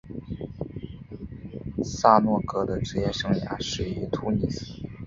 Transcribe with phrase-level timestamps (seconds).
[1.91, 4.65] 萨诺戈的职业生涯始于突尼斯。